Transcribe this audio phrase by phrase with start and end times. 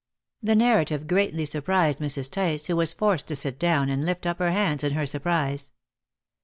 [0.41, 2.31] The narrative greatly surprised Mrs.
[2.31, 5.73] Tice, who was forced to sit down and lift up her hands in her surprise.